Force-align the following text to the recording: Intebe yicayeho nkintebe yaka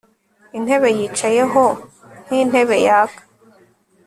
Intebe 0.57 0.89
yicayeho 0.97 1.63
nkintebe 2.25 2.75
yaka 2.87 3.21